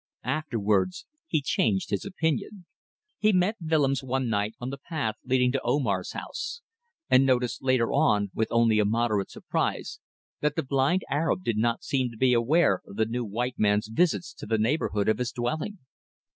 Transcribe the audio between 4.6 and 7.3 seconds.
the path leading to Omar's house, and